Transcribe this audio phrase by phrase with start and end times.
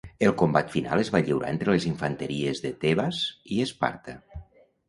[0.27, 3.21] El combat final es va lliurar entre les infanteries de Tebas
[3.57, 4.19] i Esparta.